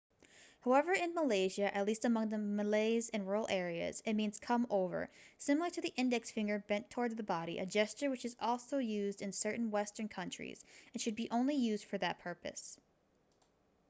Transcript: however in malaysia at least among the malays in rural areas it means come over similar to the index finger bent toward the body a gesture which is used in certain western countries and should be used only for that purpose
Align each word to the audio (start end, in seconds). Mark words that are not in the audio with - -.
however 0.61 0.93
in 0.93 1.13
malaysia 1.13 1.77
at 1.77 1.85
least 1.85 2.03
among 2.05 2.27
the 2.29 2.37
malays 2.39 3.07
in 3.09 3.23
rural 3.23 3.45
areas 3.51 4.01
it 4.03 4.13
means 4.15 4.39
come 4.39 4.65
over 4.71 5.07
similar 5.37 5.69
to 5.69 5.79
the 5.79 5.93
index 5.95 6.31
finger 6.31 6.57
bent 6.67 6.89
toward 6.89 7.15
the 7.15 7.21
body 7.21 7.59
a 7.59 7.67
gesture 7.67 8.09
which 8.09 8.25
is 8.25 8.35
used 8.79 9.21
in 9.21 9.31
certain 9.31 9.69
western 9.69 10.09
countries 10.09 10.65
and 10.93 11.03
should 11.03 11.13
be 11.15 11.25
used 11.29 11.33
only 11.33 11.77
for 11.77 11.99
that 11.99 12.17
purpose 12.17 12.79